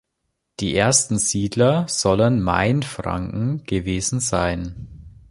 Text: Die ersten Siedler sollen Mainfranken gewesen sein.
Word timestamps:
Die 0.61 0.75
ersten 0.75 1.19
Siedler 1.19 1.85
sollen 1.87 2.41
Mainfranken 2.41 3.63
gewesen 3.65 4.19
sein. 4.19 4.87